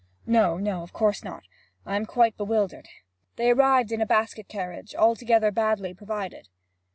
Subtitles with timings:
[0.25, 1.43] 'No, no; of course not.
[1.85, 2.87] I am quite bewildered.
[3.35, 6.47] They arrived in a basket carriage, altogether badly provided?'